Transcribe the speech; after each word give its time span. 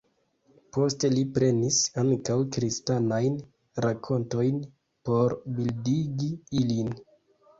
Poste 0.75 1.09
li 1.15 1.23
prenis 1.33 1.75
ankaŭ 2.03 2.37
kristanajn 2.55 3.37
rakontojn 3.85 4.57
por 5.11 5.35
bildigi 5.59 6.31
ilin. 6.63 6.91